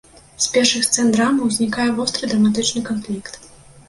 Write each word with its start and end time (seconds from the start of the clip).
З 0.43 0.47
першых 0.53 0.85
сцэн 0.87 1.11
драмы 1.15 1.49
ўзнікае 1.49 1.85
востры 1.99 2.31
драматычны 2.31 2.81
канфлікт. 2.89 3.39